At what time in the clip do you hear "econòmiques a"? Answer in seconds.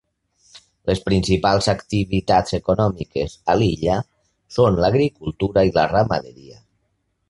2.59-3.59